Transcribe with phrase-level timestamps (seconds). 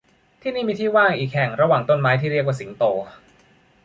[0.41, 2.83] ที่นี่มีที่ว่างอีกแห่งระหว่างต้นไม้ที่เรียกว่าสิงโต